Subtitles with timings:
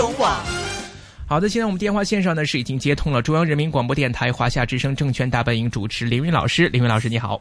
[0.00, 0.34] 融网。
[1.26, 7.38] 好的，现在我们电话线上呢是已经接通了中央人民广播电台华夏之声证券大本营主持林云老师，林云老师你好。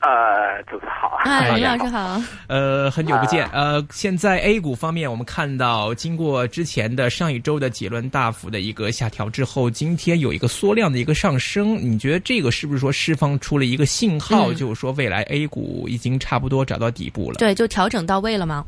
[0.00, 2.22] 呃，主持好，哎，林老师好。
[2.46, 3.44] 呃，很久不见。
[3.52, 11.76] 呃，现在 A 股方面，我们看到经过之前的上一周的几轮大幅的一个下调之后，今天有一个缩量的一个上升。
[11.82, 17.38] 你觉得这个是不是说释放出了一个信号，就是说未来 A 股已经差不多找到底部了？
[17.38, 18.64] 对，就调整到位了吗？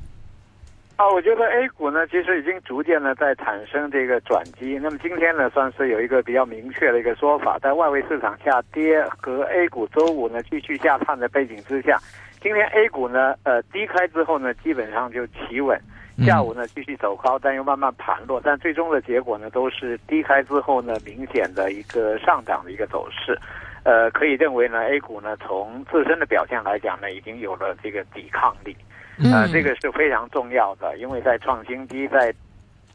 [1.00, 4.78] 啊，我觉得 A 股呢，其实已经逐渐的在产生这个转机。
[4.82, 11.96] 那么今天呢，算是有一个比较明确的一个说法，在外围市场下跌和 A 股周五呢继续下探的背景之下，
[12.42, 15.80] 今天 A 股呢，呃，低开之后呢，基本上就企稳，
[16.18, 23.38] 下午呢继续走高，但又慢慢盘落，但最终的结果呢，都是低开之后呢，明显的一个上涨的一个走势。
[23.84, 28.76] 呃，可以认为呢，A 股呢，从自身的表现来讲呢，已经有了这个抵抗力。
[29.22, 32.32] 呃，这个是非常重要的，因为在创新低，在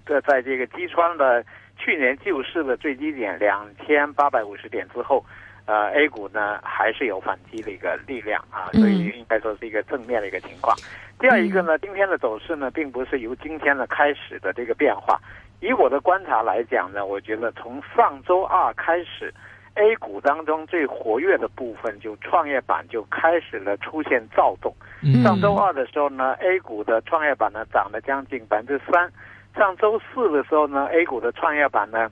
[0.05, 1.43] 这在这个击穿了
[1.77, 5.23] 去年救市的最低点两千八百五十点之后，
[5.65, 10.75] 呃，A 股呢还是有反击的一个力量啊，所以应该说是一个正面的一个情况。
[11.19, 15.19] 第二一个呢，今天的走势呢，并不是由今天的开始的这个变化，
[15.59, 19.33] 以我的观察来讲呢，我觉得从上周二开始。
[19.75, 24.73] A 股当中最活跃的部分，就创业板就开始了出现躁动。
[25.21, 29.11] 上周二的时候呢，A 股的创业板呢涨了将近百分之三。
[29.55, 32.09] 上周四的时候呢，A 股的创业板呢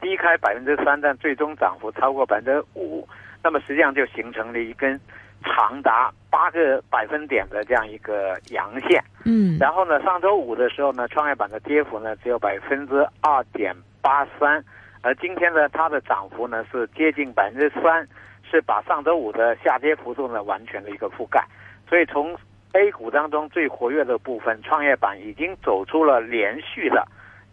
[0.00, 3.06] 低开百分之三，但最终涨幅超过百分之五。
[3.42, 4.98] 那么实际上就形成了一根
[5.42, 9.02] 长达八个百分点的这样一个阳线。
[9.26, 9.58] 嗯。
[9.58, 14.64] 然后呢，上周五的时候呢，创业板的跌幅呢只有百分之二点八三。
[15.02, 18.06] 而今天呢，它的涨幅呢是接近百分之三，
[18.50, 21.44] 是把上周五的下跌幅度呢完全的一个覆盖。
[21.88, 22.36] 所以从
[22.72, 27.06] A 股当中最活跃的部分，创业板已经走出了连续的，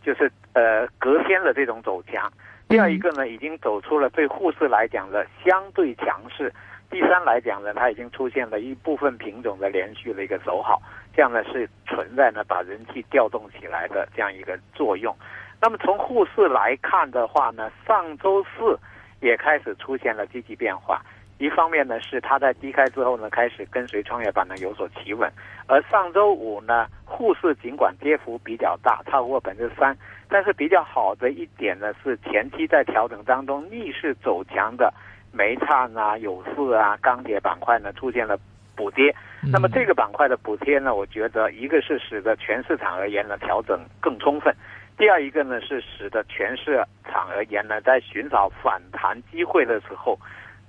[0.03, 2.31] 就是呃隔天的这种走强。
[2.67, 6.53] 第二一个呢，已经走出了对沪市来讲的相对强势。
[6.89, 10.81] 第三来讲呢，它已经出现了一部分品种的连续的一个走好，
[11.15, 15.15] 这样呢是存在呢把人气调动起来的这样一个作用。
[15.61, 18.77] 那么从沪市来看的话呢，上周四
[19.21, 21.01] 也开始出现了积极变化。
[21.39, 25.31] 一方面呢是它在低开之后呢开始跟随创业板呢有所企稳，
[25.67, 29.95] 而上周五呢沪市尽管跌幅比较大，超过百分之三，
[30.29, 34.91] 但是比较好的一点呢是前期在调整当中逆势走强的
[35.31, 38.35] 煤炭啊、有色啊、钢铁板块呢出现了
[38.75, 39.15] 补跌。
[39.43, 44.51] 那么这个板块的补贴呢，我觉得一个是使得全市场而言呢调整更充分。
[44.97, 50.17] 第二一个呢，是使得全市场而言呢，在寻找反弹机会的时候，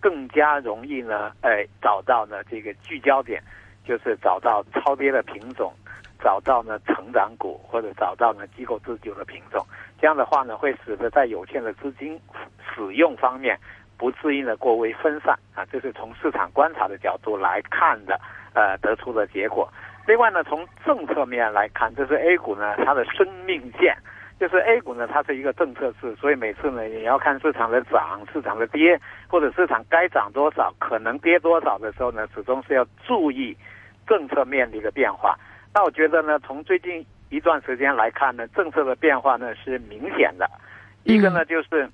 [0.00, 3.42] 更加容易呢，哎，找到呢这个聚焦点，
[3.86, 5.72] 就是找到超跌的品种，
[6.22, 9.64] 找到呢成长股或者找到呢机构自救的品种。
[9.98, 12.20] 这样的话呢，会使得在有限的资金
[12.74, 13.58] 使用方面，
[13.96, 15.64] 不至于呢过为分散啊。
[15.72, 18.20] 这是从市场观察的角度来看的，
[18.52, 19.66] 呃，得出的结果。
[20.06, 23.96] 另外呢，从政策面来看，这是 A 股呢它的生命线。
[24.38, 33.56] 就是 A 股呢，它是一个政策市，所以每次呢，你要看市场的涨、市场的跌，或者市场该涨多少、可能跌多少的时候呢，始终是要注意
[34.06, 35.36] 政策面的一个变化。
[35.74, 40.48] 那我觉得呢，从最近一段时间来看呢，政策的变化呢是明显的。
[41.02, 41.90] 一个呢就是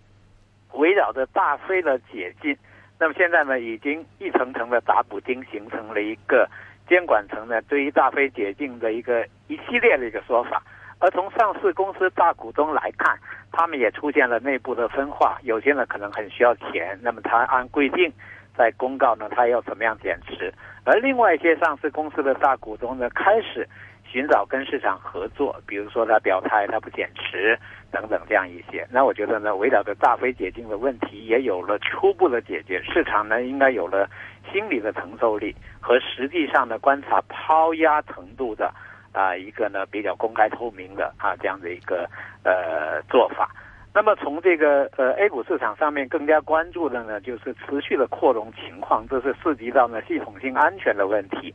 [0.73, 2.55] 围绕着大非的解禁，
[2.99, 6.47] 那么现在呢已经一层层的打补丁，形成了一个
[6.87, 10.63] 监管层呢对于大非解禁的一个一系列的一个说法。
[10.99, 13.19] 而从上市公司大股东来看，
[13.53, 18.11] 他们也出现了内部的分化，有些呢可能很需要钱，那么他按规定
[18.57, 20.51] 在公告呢，他要怎么样减持；
[20.85, 23.69] 而另外一些上市公司的大股东呢，开始
[24.05, 27.59] 寻找跟市场合作，比如说他表态他不减持
[27.91, 28.87] 等等这样一些。
[28.91, 34.09] 那我觉得呢，围绕着大非解禁的问题也有了初步的解决，市场呢应该有了
[34.53, 38.73] 心理的承受力和实际上的观察抛压程度的。
[39.15, 42.07] 啊，一个呢比较公开透明的啊这样的一个
[42.43, 43.49] 呃做法。
[43.95, 51.55] 那么从这个呃 A 股市场上面更加关注的呢，就是持续的扩容情况，这是涉及到呢系统性安全的问题。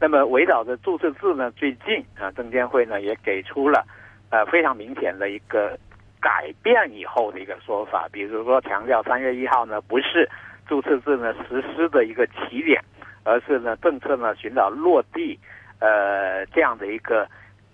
[0.00, 3.84] 那么围绕着注册制呢，最近啊证监会呢也给出了
[4.30, 5.76] 呃非常明显的一个
[6.20, 10.30] 改变以后的一个说法，比如说强调三月一号呢不是
[10.68, 12.80] 注册制呢实施的一个起点，
[13.24, 15.36] 而是呢政策呢寻找落地。
[15.80, 17.26] 呃，这样的一个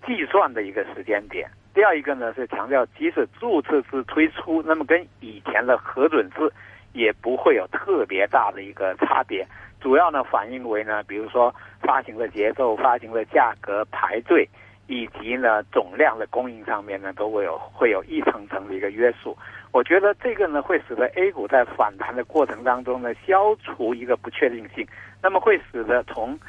[0.05, 1.49] 计算的一个时间点。
[1.73, 6.51] 第二一个呢是强调，即使注册制推出，那么跟以前的核准制
[6.93, 9.45] 也不会有特别大的一个差别。
[9.79, 14.49] 主要呢反映为呢，比如说发行的节奏、发行的价格、排队，
[14.87, 19.37] 以及呢总量的供应上面呢，都会有会有一层层的一个约束。
[19.71, 24.87] 我觉得这个呢，会使得 A 股在反弹的过程当中呢，消除一个不确定性，
[25.21, 26.39] 那么会使得从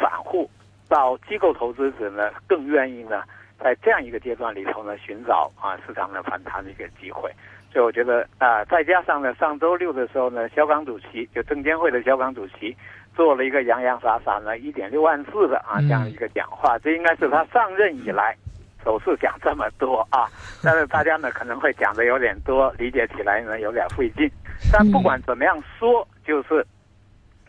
[0.00, 0.50] 散户
[0.92, 3.22] 到机构投资者呢，更愿意呢，
[3.58, 7.32] 在这样一个阶段里头呢，寻找啊市场的反弹的一个机会。
[7.72, 12.76] 所以我觉得啊，再加上呢，上周六的时候呢，肖钢主席就证监会的肖钢主席
[13.16, 18.36] 做了一个洋洋洒洒呢一点六万字的啊这样一个讲话，这应该是他上任以来
[18.84, 20.28] 首次讲这么多啊。
[20.62, 24.30] 但是大家呢可能会讲的有点多，理解起来呢有点费劲。
[24.70, 26.66] 但不管怎么样说，就是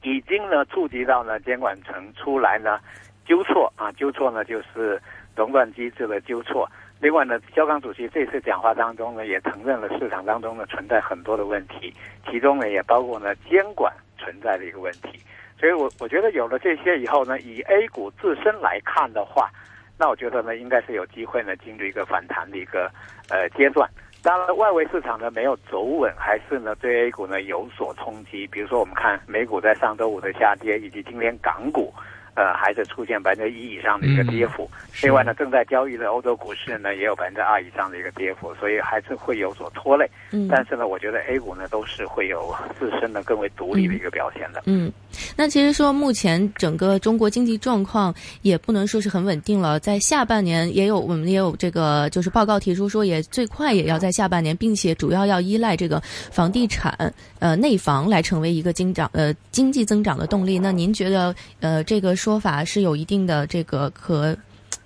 [0.04, 2.80] 已经呢触及到呢监管层出来呢
[3.26, 5.02] 纠错啊，纠错呢就是
[5.36, 6.70] 熔断机制的纠错。
[7.00, 11.94] 另外呢，肖钢主席这次讲话当中呢，也承认了市场当中呢存在很多的问题，
[12.30, 15.20] 其中呢也包括呢监管存在的一个问题。
[15.60, 19.50] 所以我我觉得有了这些以后呢，以 A 股自身来看的话，
[19.98, 22.90] 那我觉得呢应该是有机会呢进入一个反弹的一个
[23.30, 23.90] 呃阶段。
[24.22, 28.48] 当然，外围市场呢没有走稳，还是呢对 A 股呢有所冲击。
[28.48, 31.94] 比如说，我们看美股在上周五的下跌，以及今天港股。
[32.36, 34.70] 呃，还是出现百分之一以上的一个跌幅。
[35.02, 40.10] 另外呢，正在交易的欧洲股市呢，也有百分之二以上的一个跌幅，所以还是会有所拖累。
[40.32, 44.64] 嗯，但是呢，我觉得 A 股呢都是会有自身的更为独立的一个表现的。
[44.66, 44.92] 嗯，
[45.36, 56.00] 那其实说目前整个中国经济状况也不能说是很稳定了，在下半年也有我们也有这个就是报告提出说，也最快也要在下半年，并且主要要依赖这个
[56.32, 57.14] 房地产
[57.44, 60.58] 呃内房来成为一个增长呃经济增长的动力。
[60.58, 62.16] 那您觉得呃这个？
[62.24, 64.34] 说法是有一定的这个可，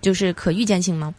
[0.01, 1.13] 就是可预见性吗？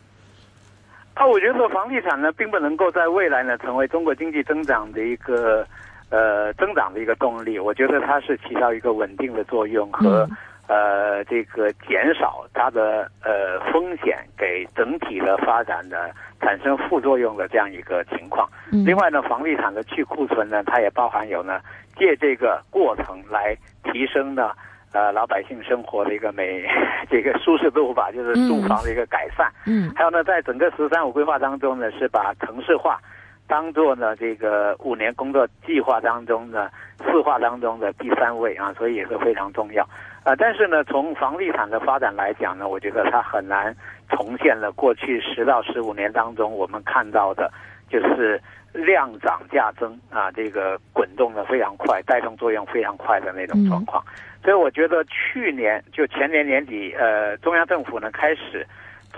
[1.15, 5.65] 啊，我觉得房地产呢，并不能够在未来呢成为中国经济增长的一个
[6.09, 7.57] 呃增长的一个动力。
[7.57, 10.29] 我觉得它是起到一个稳定的作用和
[10.69, 16.11] 呃这个减少它的呃风险，给整体的发展的
[16.41, 18.49] 产生副作用的这样一个情况。
[18.71, 21.61] 另外呢，房地产的去库存呢，它也包含有呢
[21.97, 24.53] 借这个过程来提升呢。
[24.91, 26.67] 呃，老百姓生活的一个美，
[27.11, 29.47] 这个舒适度吧，就是住房的一个改善。
[29.67, 32.99] 嗯，还有呢，在整个“十三五”规划当中呢，是把城市化
[33.47, 36.73] 当做呢这个五年工作计划当中的
[37.05, 39.87] 四化当中的第三位啊，所以也是非常重要。
[40.25, 43.75] 啊，但是呢，从房地产的发展来讲呢，我觉得它很难
[44.11, 47.51] 重现了过去十到十五年当中我们看到的，
[47.89, 48.41] 就是
[48.73, 54.05] 量涨价增啊，这个滚动的非常快，带动作用非常快的那种状况。
[54.45, 58.67] 所以我觉得去年就前年年底，呃，中央政府呢开始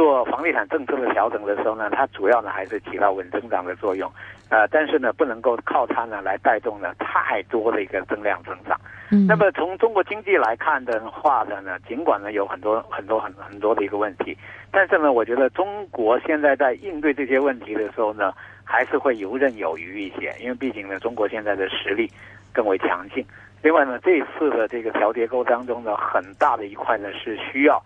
[0.01, 4.11] 做房地产政策的调整的时候呢，它主要呢还是起到稳增长的作用，
[4.49, 8.81] 呃，但是呢不能够靠它呢来带动呢太多的一个增量增长。
[9.11, 9.27] 嗯。
[9.27, 14.35] 那么从中国经济来看的话的呢，尽管呢有很多很多很很多的一个问题，
[14.73, 18.33] 但是呢，我觉得中国现在在应对这些问题的时候呢，
[18.65, 22.11] 还是会游刃有余一些，因为毕竟呢，中国现在的实力
[22.55, 23.23] 更为强劲。
[23.61, 27.79] 另外呢，这一次的这个调结构当中呢，很大的一块呢是需要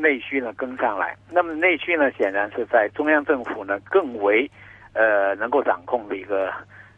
[0.00, 1.16] 内需呢跟上来。
[1.30, 4.50] 那么内需呢，显然是在中央政府呢更为
[4.94, 6.52] 呃能够掌控的一个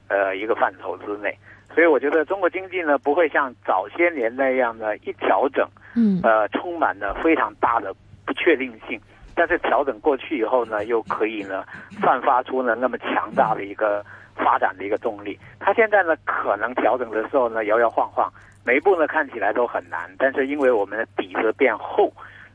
[0.09, 1.37] 呃一个范畴之内。
[1.75, 7.95] 所以我觉得中国经济呢不会像早些年那样的一调整，嗯，呃，充满了非常大的
[8.25, 9.01] 不确定性。
[9.35, 11.65] 但是调整过去以后呢，又可以呢
[12.01, 14.05] 散发出呢那么强大的一个。
[14.35, 18.33] 发展的一个动力，它现在呢可能调整的时候呢摇摇晃晃，
[18.65, 22.11] 每一步呢看起来都很难，但是因为我们的底子变厚，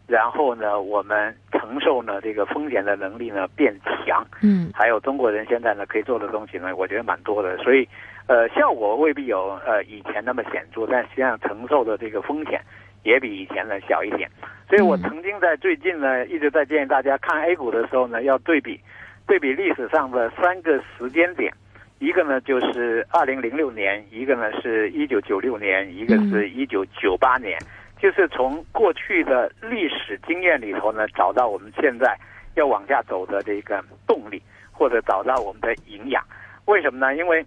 [0.08, 7.88] 然后呢我们承受呢这个风险的能力呢变强，嗯，还有中国人现在呢可以做的东西呢，我觉得蛮多的，所以
[8.28, 12.62] 呃效果未必有呃以前那么显著，但实际上承受的这个风险
[13.04, 14.30] 也比以前呢小一点，
[14.70, 18.80] 所以我曾经在最近呢一直在建议大家看 A 股的时候呢要对比
[19.28, 21.54] 对比历史上的三个时间点。
[22.00, 27.58] 一个呢就是二零零六年，一个呢是一九九六年，一个是一九九八年，
[28.00, 32.18] 就是从过去的历史经验里头呢，找到我们现在
[32.56, 36.24] 要往下走的这个动力，或者找到我们的营养。
[36.66, 37.16] 为什么呢？
[37.16, 37.46] 因为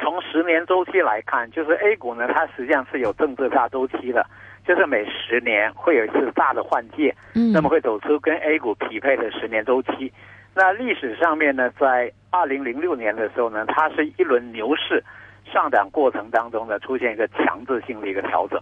[0.00, 4.26] 从十年周期来看，就是 A 股呢，它实际上是有政治大周期的，
[4.66, 7.14] 就是每十年会有一次大的换届，
[7.52, 10.12] 那么会走出跟 A 股匹配的十年周期。
[10.54, 15.02] 那历史上面呢，在二零零六年的时候呢，它是一轮牛市
[15.50, 18.60] 上涨过程当中呢，出现一个强制性的一个调整，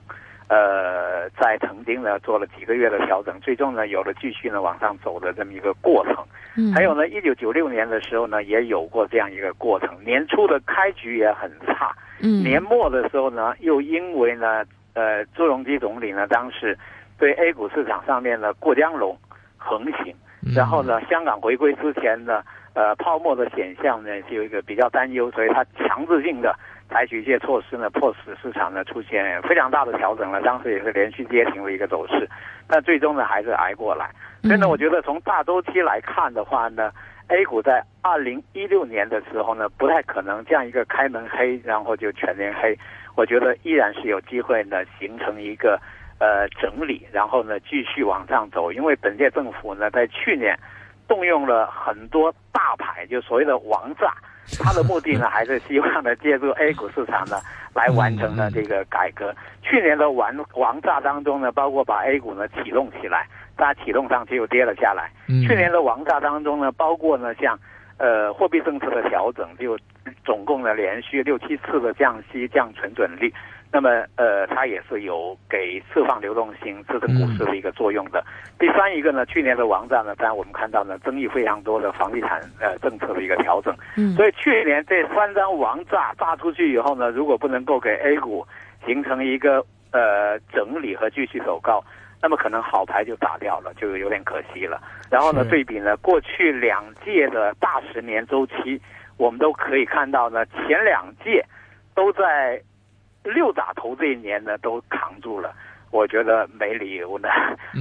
[0.51, 6.17] 呃，在曾经呢做了几个月的调整，最终呢有了继续呢往上走的这么一个过程。
[6.57, 14.65] 嗯，还有呢，一九九六年的时候呢，也有过这样一个过程，年初的开局也很差，嗯，年末的时候呢，又因为呢，
[14.95, 16.77] 呃，朱镕基总理呢当时
[17.17, 19.17] 对 A 股市场上面的过江龙
[19.57, 20.13] 横行。
[20.57, 22.43] 然后呢，香港回归之前呢，
[22.73, 26.57] 呃，泡沫的显象呢是有一个比较担忧，所以他强制性的
[26.91, 30.43] 采取一些措施呢，迫使市场呢出现非常大的调整了。
[30.43, 32.29] 当时也是连续跌停的一个走势，
[32.67, 34.11] 但最终呢还是挨过来。
[34.43, 36.91] 所以呢，我觉得从大周期来看的话呢
[37.29, 42.77] ，A 股在二零一六年的时候呢，不太可能这样一个开门黑，然后就全年黑。
[43.17, 45.79] 我觉得依然是有机会呢，形成一个
[46.19, 48.73] 呃整理，然后呢继续往上走。
[48.73, 50.59] 因为本届政府呢，在去年
[51.07, 54.15] 动用了很多大牌，就所谓的王炸，
[54.59, 57.37] 他的目的呢，还是希望呢借助 A 股市场呢
[57.75, 59.35] 来完成呢这个改革。
[59.63, 63.27] 去年的王王炸当中呢，包括把 A 股呢启动起来，
[63.57, 65.11] 它启动上去又跌了下来。
[65.27, 67.59] 去年的王炸当中呢，包括呢像
[67.99, 69.79] 呃货币政策的调整就。
[70.25, 73.33] 总共呢，连续六七次的降息降存准率，
[73.73, 78.25] 那么呃，它也是有给释放流动性、支撑股市的一个作用的。
[78.59, 83.75] 第三一个呢，去年的王炸呢，当然我们看到呢，争议非常多的房地产呃政策的一个调整。
[83.97, 88.47] 嗯，所以去年这三张王炸炸出去以后呢，如果不能够给 A 股
[88.85, 91.83] 形成一个呃整理和继续走高，
[92.21, 94.83] 那么可能好牌就打掉了，就有点可惜了。
[95.11, 98.81] 然后呢，对比呢，过去两届的大十年周期。
[99.17, 101.45] 我们都可以看到呢，前两届
[101.95, 102.59] 都在
[103.23, 105.55] 六打头这一年呢都扛住了，
[105.91, 107.29] 我觉得没理由呢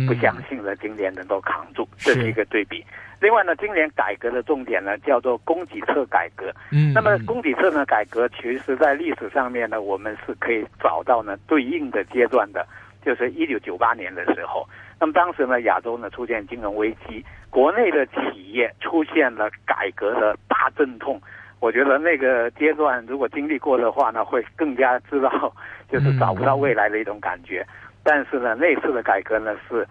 [0.07, 2.83] 不相信呢今年能够扛住，这是一个对比。
[3.21, 6.53] 另外呢，今年改革的重点呢叫做供给侧改革。
[6.71, 12.65] 嗯，那么供给侧呢改革，其实在历史上面呢，我们是可以找到呢对应的阶段的，
[13.03, 14.65] 就是一九九八年的时候。
[15.01, 21.21] 那么当时呢，亚洲呢出现金融危机，国内的企业出现了改革的大阵痛。
[21.59, 25.53] 我觉得那个阶段如果经历过的话呢，会更加知道
[25.91, 27.65] 就是找不到未来的一种感觉。
[28.03, 29.87] 但是呢，那次的改革呢是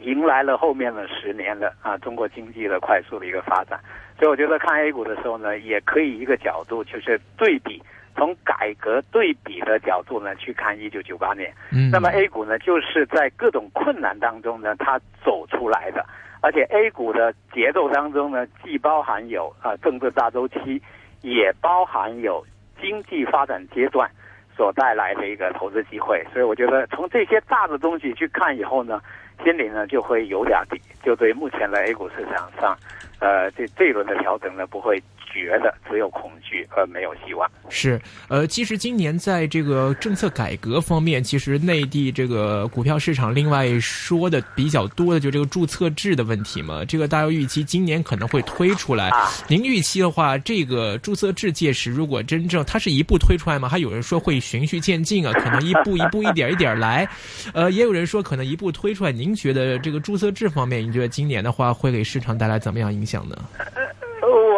[0.00, 3.78] 迎来了后面的十年的啊中国经济的快速的一个发展。
[4.18, 7.82] 所以我觉得看 A 股的时候呢，也可以一个角度就是对比。
[8.14, 16.04] 从改革对比的角度呢，去看一九九八年，嗯，那么 A 股呢，就是在各种困难当中呢，它走出来的，
[16.42, 20.82] 而且 A 股的节奏当中呢，既包含有啊政治大周期，
[21.22, 22.44] 也包含有
[22.80, 24.10] 经济发展阶段
[24.56, 29.00] 所带来的一个投资机会，所以我觉得从这些大的东西去看以后呢，
[29.44, 32.76] 心里呢就会有点底，就对目前的 A 股市场上，
[33.20, 35.00] 呃，这这一轮的调整呢不会。
[35.32, 37.50] 觉得只有恐惧而没有希望。
[37.68, 46.84] 是，呃，其实今年在这个政策改革方面，其实内地这个股票市场另外说的比较多的就这个注册制的问题嘛。
[46.84, 49.10] 这个大家预期今年可能会推出来。
[49.48, 53.68] 您预期的话，这个注册制届时如果真正它是一步推出来吗？
[53.68, 57.08] 还有人说会循序渐进啊， 可能一步一步一点一点来。
[57.54, 59.12] 呃，也有人说可能一步推出来。
[59.12, 63.36] 您觉得这个注册制方面，您觉得今年的话会给市场带来怎么样影响呢？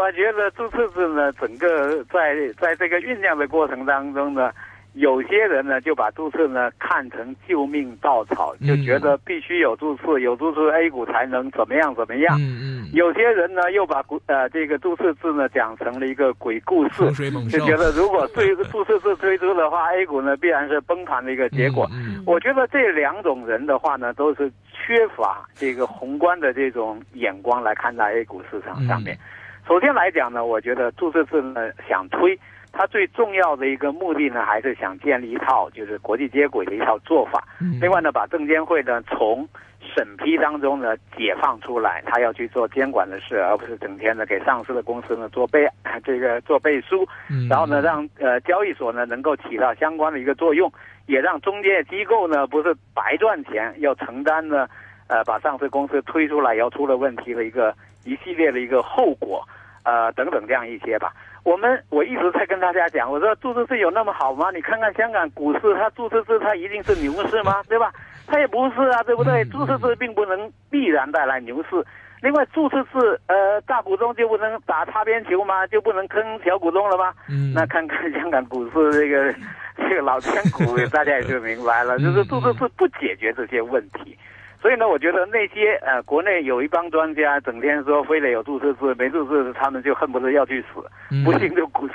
[0.04, 4.50] 我觉得注册制呢，整个在在这个酝酿的过程当中呢，
[4.92, 12.36] 有些人呢就把注册呢看成救命稻草，就觉得必须有注册，有注册 A 股才能怎么样怎么样。
[12.38, 12.90] 嗯嗯。
[12.92, 17.10] 有些人呢又把股呃这个注册制呢讲成了一个鬼故事，
[17.48, 21.88] 就觉得如果对注册制推出的话， A 股呢必然是崩盘的一个结果。
[22.26, 29.18] 我觉得这两种人的话呢，都是缺乏这个宏观的这种眼光来看待 A 股市场上面。
[29.66, 32.38] 首先来讲呢，我觉得注册制呢想推，
[32.70, 37.42] 它最重要的一个目的呢，还是想建立一套就是国际接轨的一套做法。
[37.80, 39.48] 另外呢，把证监会呢从
[39.80, 45.66] 审批当中呢解放出来，他要去做监管的事，而不是整天呢给上市的公司呢做背
[46.04, 47.06] 这个做背书。
[47.48, 50.70] 然后呢，让呃交易所呢能够起到相关的一个作用，
[51.06, 54.68] 也让中介机构呢不是白赚钱，要承担呢
[55.08, 59.46] 呃把上市公司推出来要出了问题的一个一系列的一个后果。
[59.84, 61.12] 呃，等等，这样一些吧。
[61.42, 64.50] 我们我一直在跟大家讲，我说注册制有那么好吗？
[64.50, 67.62] 你看看香港股市，它注册制它一定是牛市吗？
[67.68, 67.92] 对吧？
[68.26, 69.44] 它也不是啊，对不对？
[69.44, 71.84] 注册制并不能必然带来牛市。
[72.22, 75.66] 另外，注册制，呃，大股东就不能打擦边球吗？
[75.66, 77.12] 就不能坑小股东了吗？
[77.28, 77.52] 嗯。
[77.52, 79.34] 那看看香港股市这个
[79.86, 84.16] 这个老千股， 大家也就明白了，就是注册制不解决这些问题。
[84.64, 90.80] 所以呢，我觉得那些呃，国内有一帮专家整天说非得有注册制，没注册他们就恨不得要去死，
[91.22, 91.94] 不信就股市，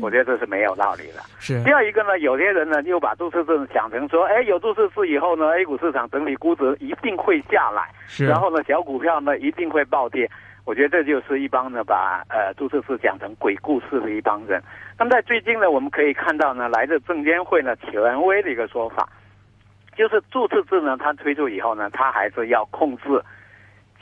[0.00, 1.18] 我觉得这是没有道理的。
[1.40, 10.30] 是第二一个呢，有些人呢又把注册制想成说，哎，有注册制以后呢，A 股市场整体估值一定会下来，是，然后呢，小股票呢一定会暴跌。
[10.64, 14.62] 我觉得这就是一帮呢把呃注册制讲成鬼故事的一帮人。
[14.96, 19.08] 那么在最近呢，我们可以看到呢，来自证监会呢权威的一个说法。
[19.96, 23.04] 就是注册制呢，它推出以后呢，它还是要控制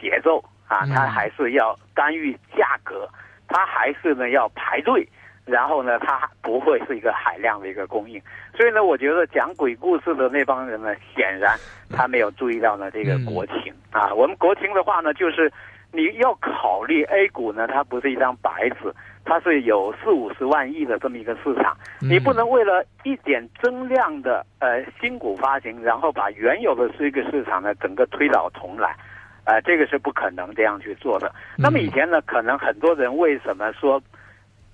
[0.01, 3.09] 节奏啊，它还是要干预价格，
[3.49, 5.07] 它还是呢要排队，
[5.45, 8.21] 然后呢它不会是一个海量的一个供应。
[8.57, 11.57] 所以呢，我觉得讲鬼故事的那帮人呢，显然
[11.91, 14.13] 他没有注意到呢这个国情啊。
[14.15, 15.53] 我们国情的话呢，就是
[15.93, 18.93] 你要考虑 A 股呢，它不是一张白纸。
[19.25, 28.95] 它是有四五十万亿的这么一个市场，你不能为了一点增量的呃新股发行，然后把原有的这个市场呢整个推倒重来，
[29.45, 31.33] 呃，这个是不可能这样去做的。
[31.57, 34.03] 那么以前呢，可能很多人为什么说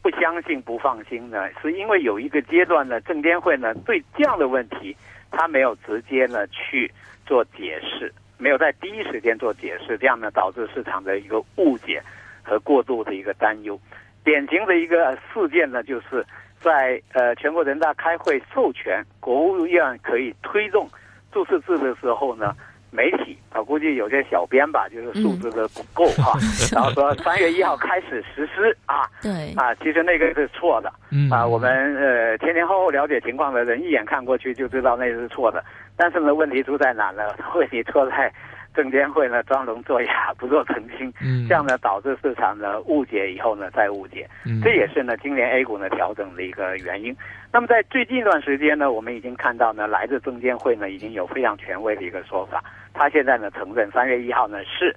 [0.03, 1.49] 不相信、不放心呢？
[1.61, 4.97] 是因为有一个阶段呢，证监会呢对这样的问题，
[5.31, 6.91] 他没有直接呢去
[7.27, 12.03] 做解释，没有在第一时间做解释，这样呢导致市场的一个误解
[12.43, 13.79] 和过度的一个担忧。
[14.25, 16.25] 典型的一个事件呢，就是
[16.61, 20.89] 在呃全国人大开会授权国务院可以推动
[21.33, 22.55] 注册制的时候呢，
[22.91, 26.33] 媒体啊估计有些小编吧，就是素质的不够哈，
[26.75, 30.93] 然后说三月一号开始实施啊，对啊，其实那个是错的
[31.31, 35.65] 啊，我们呃前前后后了解情况的人一眼看过去就知道那是错的，
[35.97, 37.23] 但是呢问题出在哪呢？
[37.55, 38.33] 问题出在。
[38.79, 41.13] 证监会呢装聋作哑， 不做澄清，
[41.49, 44.25] 这样呢导致市场呢误解以后呢再误解，
[44.63, 47.17] 这也是呢今年 A 股呢调整的一个原因。
[47.53, 52.63] 那么在最近一段时间呢，我们已经看到呢来自证监会呢已经有非常权威的一个说法，
[52.95, 54.95] 他现在呢承认三月一号呢是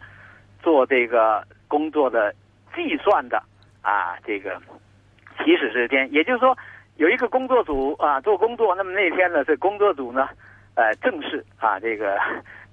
[0.61, 2.31] 做这个工作的
[2.75, 3.41] 计算的
[3.81, 4.61] 啊这个
[5.39, 6.55] 起始时间，也就是说
[6.97, 10.29] 有一个工作组啊做工作，那么那天呢是工作组呢
[10.75, 12.19] 呃正式啊这个。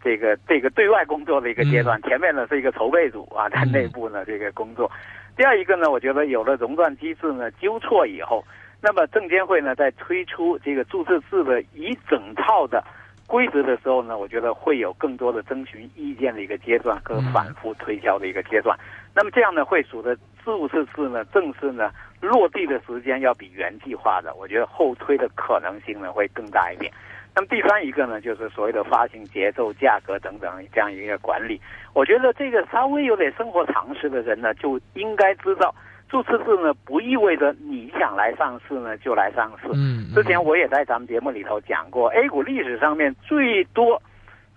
[0.03, 4.91] 这个这个对外工作的一个阶段，前面呢是一个筹备组啊，在内部呢这个工作。
[5.37, 8.45] 第二一个呢，我觉得有了熔断机制呢纠错以后，
[8.81, 12.83] 那么证监会呢在推出这个注册制的一整套的
[13.27, 18.77] 规则的时候呢，我觉得会有更多的征询意见的一个阶段和反复推敲的一个阶段。
[19.15, 21.91] 那么这样呢，会使得注册制呢正式呢
[22.21, 26.93] 落地的时间要比原计划的，我觉得后推的可能性呢会更大一点。
[27.39, 31.61] 那么第三一个呢，就是所谓的发行节奏、价格等等这样一个管理。
[31.95, 35.73] 我觉得这个稍微有点生活常识的人呢，就应该知道，
[36.09, 39.69] 注册制呢不意味着你想来上市呢就来上市。
[39.73, 40.13] 嗯。
[40.17, 44.03] 之前我也在咱们节目里头讲过，A 股历史上面最多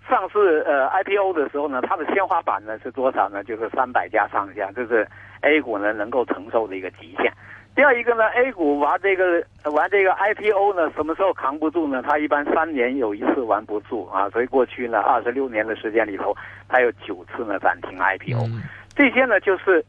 [0.08, 3.44] 上市呃 IPO 的时候呢，它的天花板呢是多少呢？
[3.44, 5.06] 就是三百家上下，这是
[5.42, 7.32] A 股呢能够承受的一个极限。
[7.74, 12.02] 第二一个呢，A 股玩这个玩这个 IPO 呢，什么时候扛不住呢？
[12.02, 16.36] 它一般三年有一次玩不住啊，所以过去呢二十六年的时间里头，
[16.68, 18.46] 它有九次呢暂停 IPO，
[18.94, 19.82] 这些呢就是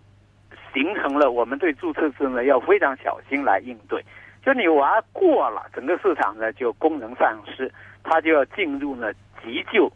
[0.73, 4.01] 形成了我们对注册制呢要非常小心来应对。
[4.45, 7.69] 就你玩过了，整个市场呢就功能丧失，
[8.01, 9.11] 它就要进入呢
[9.43, 9.91] 急救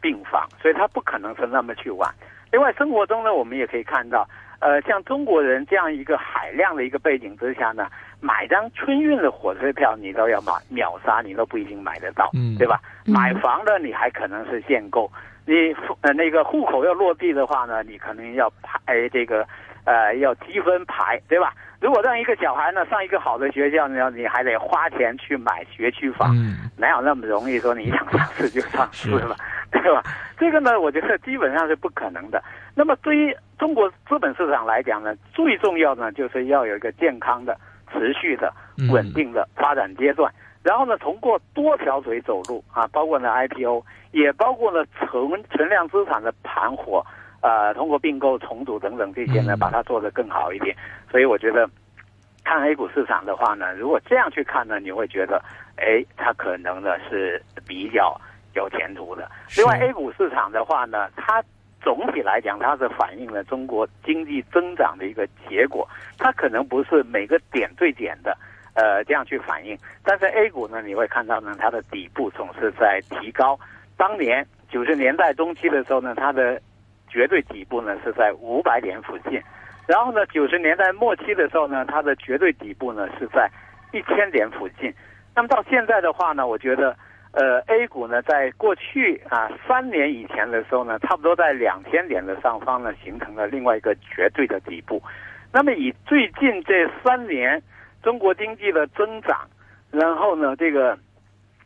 [0.00, 2.08] 病房，所以它不可能是那么去玩。
[2.52, 4.24] 另外，生活中呢我们也可以看到。
[4.62, 7.88] 呃，像中国人这样一个海量的一个背景之下呢，
[8.20, 12.80] 买张春运的火车票你都要买秒杀，你都不一定买得到，嗯，对吧？
[13.04, 15.10] 买房的你还可能是限购，
[15.44, 19.44] 你呃那个户口要落地的话呢，你可能要排这个，
[19.84, 21.52] 呃要积分排，对吧？
[21.80, 29.36] 如果让一个小孩呢上一个好的学校呢，你还得花钱去买学区房，嗯哪有那么容易说你想上市就上市了？
[29.72, 30.04] 对吧？
[30.38, 32.40] 这个呢，我觉得基本上是不可能的。
[32.76, 37.56] 那么对于中国资本市场来讲呢，最重要的就是要有一个健康的、
[37.92, 38.52] 持续的、
[38.90, 40.34] 稳定的发展阶段。
[40.64, 47.06] 然后呢，通过多条腿走路啊，包括呢 IPO，也包括呢存存量资产的盘活，
[47.40, 50.76] 呃，通过并购、重组等等这些呢，把它做得更好一点。
[51.08, 51.70] 所以我觉得，
[52.42, 55.40] 看 A 股市场的话呢，如果这样去看呢，你会觉得，
[55.76, 58.20] 哎，它可能呢是比较。
[58.54, 59.26] 有前途的。
[59.56, 61.42] 另外，A 股市场的话呢，它
[61.82, 65.88] 总体来讲，它是反映了中国经济增长的一个结果。
[66.18, 68.36] 它可能不是每个点对点的，
[68.74, 69.76] 呃，这样去反映。
[70.04, 73.58] 但是 A 股呢，你会看到呢，它的底部总是在提高。
[73.96, 76.60] 当年九十年代中期的时候呢，它的
[77.08, 79.42] 绝对底部呢是在五百点附近。
[79.86, 83.50] 然后呢，九十年代末期的时候呢，它的绝对底部呢是在
[83.92, 84.94] 一千点附近。
[85.34, 86.96] 那么到现在的话呢，我觉得。
[87.32, 95.02] 呃，A 股呢，在过去啊三年以前的时候呢，差不多在两千点的上方呢，形成了另外一个绝对的底部。
[95.50, 97.62] 那么以最近这三年
[98.02, 99.48] 中国经济的增长，
[99.90, 100.98] 然后呢，这个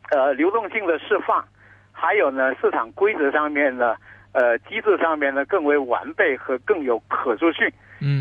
[0.09, 1.43] 呃流动性的释放，
[1.91, 3.97] 还有呢市场规则上面呢，
[4.31, 7.69] 呃机制上面呢更为完备和更有可塑性，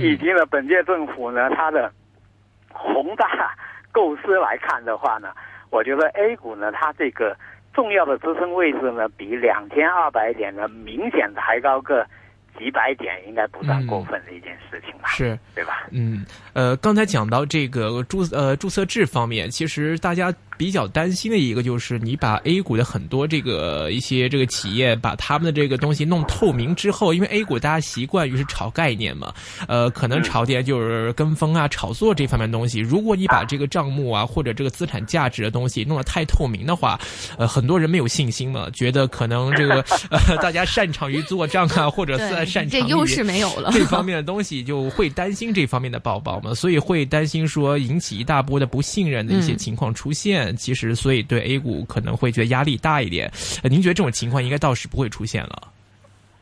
[0.01, 1.93] 以及呢本届政府呢它的
[2.73, 3.55] 宏大
[3.93, 5.29] 构思来看的话呢。
[5.71, 7.37] 我觉得 A 股呢，它这个
[7.75, 12.07] 重要的支撑位置呢，比两千二百点呢明显抬高个
[12.59, 15.09] 几百点应该不算过分的一件事情吧？
[15.09, 15.87] 是，对吧？
[15.91, 29.33] 嗯，呃，刚才讲到这个注呃注册制方面，其实大家比较担心的一个就是你把 A 股的很多这个一些这个企业把他们的这个东西弄透明之后，因为 A 股大家习惯于是炒概念嘛，
[29.69, 32.81] 呃，可能炒点就是跟风啊、炒作这方面东西。
[32.81, 36.99] 如果你把这个账目啊或者这个资产价值的东西弄得太透明的话，
[37.39, 50.57] 呃，很多人没有信心嘛，觉得可能这个 呃大家擅长于做账啊，或者是擅长这优势没有了这方面的东西，就会担心这方面的宝宝嘛，所以会担心说引起一大波的不信任的一些情况出现。
[50.57, 53.31] 其实，所以对 A 股可能会觉得压力大一点。
[53.63, 55.69] 呃，您觉得这种情况应该倒是不会出现了？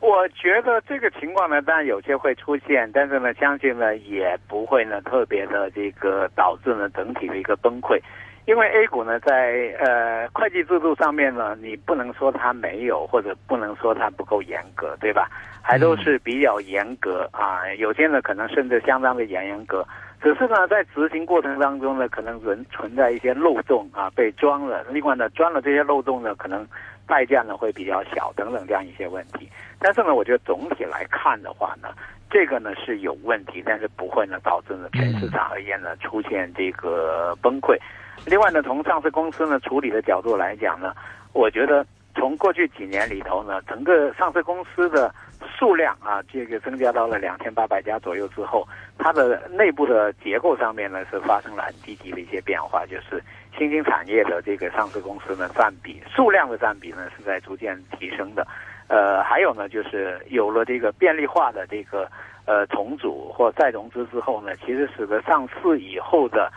[0.01, 7.99] 我觉得这个情况呢，当然有些会出现，但是呢，相信呢也不会呢特别的这个导致呢整体的一个崩溃。
[8.47, 15.31] 因为 A 股呢，在呃会计制度上面呢，你不能说它没有，或者不能说它不够严格，对吧？
[15.63, 19.87] 还都是比较严格啊，有些呢可能甚至相当的严严格。
[20.21, 24.85] 只是呢，在执行过程当中呢，可能存存在一些漏洞啊，被装了。
[24.91, 26.67] 另外呢，装了这些漏洞呢，可能
[27.07, 29.49] 代价呢会比较小，等等这样一些问题。
[29.79, 31.89] 但是呢，我觉得总体来看的话呢，
[32.31, 37.79] 这个呢是有问题，但是不会呢导致呢全市场而言呢出现这个崩溃。
[38.27, 40.95] 另外呢，从上市公司呢处理的角度来讲呢，
[41.33, 45.15] 我觉得从过去几年里头呢，整个上市公司的
[45.59, 53.23] 数量啊，这个增加到了两千八百家左右之后，它的内部的结构上面呢是发生了很积极的一些变化，就是
[53.59, 58.47] 新兴产业的这个上市公司呢占比数量的占比呢是在逐渐提升的。
[58.89, 62.11] 呃，还有呢，就是有了这个便利化的这个
[62.47, 66.51] 呃重组或再融资之后呢，其实使得上市以后的。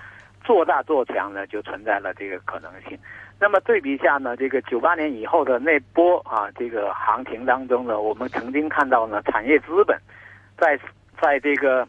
[0.48, 2.98] 做大做强呢，就存在了这个可能性。
[3.38, 10.00] 那么对比下呢，这个九八年以后的那波啊，这个行情当中呢，我们曾经看到呢，产业资本
[10.58, 10.80] 在
[11.22, 11.86] 在这个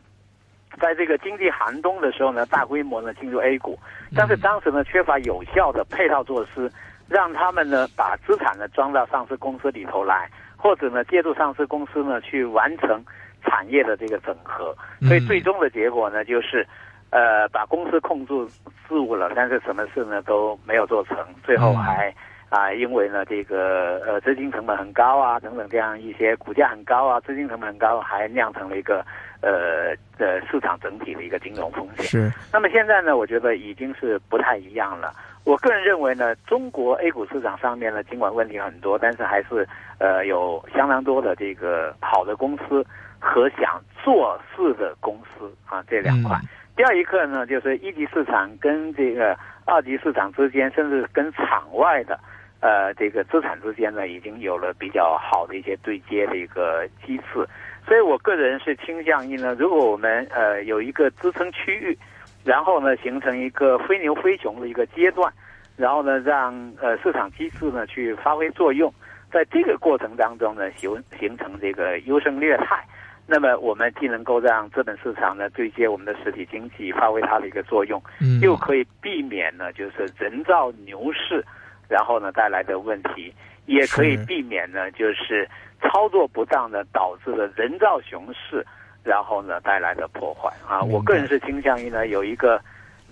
[0.81, 3.79] 在这个经济寒冬的时候呢，大规模呢进入 A 股，
[4.17, 6.69] 但是当时呢缺乏有效的配套措施，
[7.09, 13.01] 让他们呢把资产呢装到上市公司里头来，或者呢借助上市公司呢去完成
[13.45, 16.67] 产业的这个整合，所以最终的结果呢就是。
[17.11, 18.49] 呃，把公司控住
[18.87, 22.15] 住了，但是什么事呢都没有做成，最后还
[22.51, 29.05] 啊，因为呢这个呃资金成本很高啊，等等这样一些股价很高啊，资金成本很高，还酿成了一个
[29.41, 32.05] 呃呃市场整体的一个金融风险。
[32.05, 32.33] 是。
[32.53, 35.13] 那么现在呢，我觉得已经是不太一样了。
[35.45, 39.67] 我个人认为呢，中国 A 股市场上面呢，尽管问题很多，但是还是
[39.99, 42.85] 呃有相当多的这个好的公司
[43.19, 46.37] 和想做事的公司啊，这两块。
[46.79, 52.17] 第二一个呢，就是一级市场跟这个二级市场之间，甚至跟场外的，
[52.61, 57.45] 呃，这个资产之间呢，已经有了比较好的一些对接的一个机制。
[57.85, 61.99] 所以我个人是倾向于呢，如果我们呃有一个支撑区域，
[62.45, 65.33] 然后呢形成一个非牛非熊的一个阶段，
[65.77, 68.89] 然后呢让呃市场机制呢去发挥作用，
[69.33, 72.85] 在这个过程当中呢形形成这个优胜劣汰。
[73.31, 81.45] 那么我们既能够让资本市场呢对接我们的实体经济，发挥它的一个作用，嗯，又可以避免呢就是人造牛市，
[81.89, 83.31] 然后呢带来的问题，
[83.67, 85.47] 也可以避免呢就是
[85.83, 88.65] 操作不当呢导致的人造熊市，
[89.05, 90.81] 然后呢带来的破坏啊。
[90.81, 92.59] 我个人是倾向于呢有一个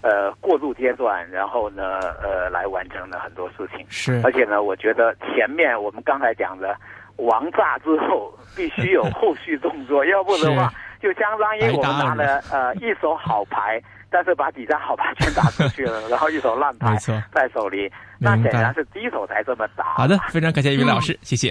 [0.01, 3.85] 呃过渡阶段，然后呢呃来完成的很多事情。
[3.91, 6.75] 是，而且呢，我觉得前面我们刚才讲的。
[7.17, 16.97] 王炸之后 必须有后续动作， 要不的话就相当于我们拿了呃一手好牌， 但是把几张好牌全打出去了，然后一手烂牌
[17.33, 19.85] 在手里，那显然是第一手才这么打。
[19.95, 21.45] 好的，非常感谢于老师，谢谢。